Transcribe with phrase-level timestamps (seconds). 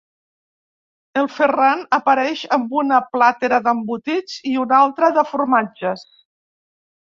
[1.21, 6.11] El Ferran apareix amb una plàtera d'embotits i una altra de formatges.